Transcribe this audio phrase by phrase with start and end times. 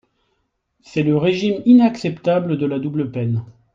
[0.81, 3.43] C’est le régime inacceptable de la double peine